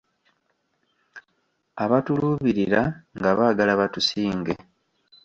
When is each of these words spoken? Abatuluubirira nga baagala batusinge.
Abatuluubirira 1.83 2.81
nga 3.15 3.31
baagala 3.37 3.73
batusinge. 3.81 4.53